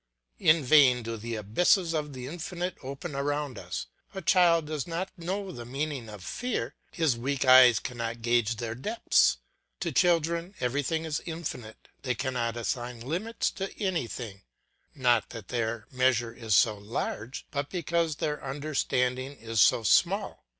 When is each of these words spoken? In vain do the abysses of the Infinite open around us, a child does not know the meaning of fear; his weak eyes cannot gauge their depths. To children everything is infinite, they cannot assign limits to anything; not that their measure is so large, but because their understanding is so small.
In 0.39 0.63
vain 0.63 1.03
do 1.03 1.15
the 1.15 1.35
abysses 1.35 1.93
of 1.93 2.13
the 2.13 2.25
Infinite 2.25 2.75
open 2.81 3.15
around 3.15 3.59
us, 3.59 3.85
a 4.15 4.21
child 4.23 4.65
does 4.65 4.87
not 4.87 5.11
know 5.15 5.51
the 5.51 5.63
meaning 5.63 6.09
of 6.09 6.23
fear; 6.23 6.73
his 6.91 7.15
weak 7.15 7.45
eyes 7.45 7.77
cannot 7.77 8.23
gauge 8.23 8.55
their 8.55 8.73
depths. 8.73 9.37
To 9.81 9.91
children 9.91 10.55
everything 10.59 11.05
is 11.05 11.21
infinite, 11.27 11.87
they 12.01 12.15
cannot 12.15 12.57
assign 12.57 13.01
limits 13.01 13.51
to 13.51 13.71
anything; 13.79 14.41
not 14.95 15.29
that 15.29 15.49
their 15.49 15.85
measure 15.91 16.33
is 16.33 16.55
so 16.55 16.79
large, 16.79 17.45
but 17.51 17.69
because 17.69 18.15
their 18.15 18.43
understanding 18.43 19.33
is 19.35 19.61
so 19.61 19.83
small. 19.83 20.45